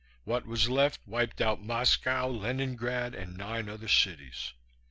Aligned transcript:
What 0.23 0.47
was 0.47 0.67
left 0.67 0.99
wiped 1.05 1.41
out 1.41 1.61
Moscow, 1.61 2.27
Leningrad 2.27 3.13
and 3.13 3.37
nine 3.37 3.69
other 3.69 3.87
cities. 3.87 4.53